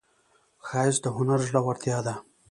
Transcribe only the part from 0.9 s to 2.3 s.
د هنر زړورتیا ده